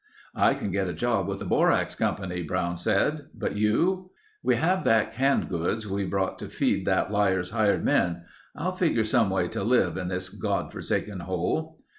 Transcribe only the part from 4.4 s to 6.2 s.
"We have that canned goods we